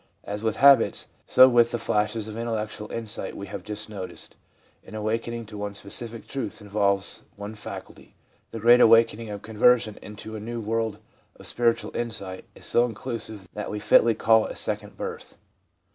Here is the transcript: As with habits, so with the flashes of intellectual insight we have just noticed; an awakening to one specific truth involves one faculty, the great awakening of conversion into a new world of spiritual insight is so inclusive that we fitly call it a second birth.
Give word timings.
As 0.23 0.41
with 0.41 0.55
habits, 0.55 1.05
so 1.27 1.47
with 1.47 1.69
the 1.69 1.77
flashes 1.77 2.27
of 2.27 2.35
intellectual 2.35 2.91
insight 2.91 3.37
we 3.37 3.45
have 3.45 3.61
just 3.63 3.87
noticed; 3.87 4.35
an 4.83 4.95
awakening 4.95 5.45
to 5.45 5.59
one 5.59 5.75
specific 5.75 6.25
truth 6.27 6.59
involves 6.59 7.21
one 7.35 7.53
faculty, 7.53 8.15
the 8.49 8.59
great 8.59 8.81
awakening 8.81 9.29
of 9.29 9.43
conversion 9.43 9.99
into 10.01 10.35
a 10.35 10.39
new 10.39 10.59
world 10.59 10.97
of 11.35 11.45
spiritual 11.45 11.95
insight 11.95 12.45
is 12.55 12.65
so 12.65 12.83
inclusive 12.87 13.47
that 13.53 13.69
we 13.69 13.77
fitly 13.77 14.15
call 14.15 14.47
it 14.47 14.51
a 14.53 14.55
second 14.55 14.97
birth. 14.97 15.35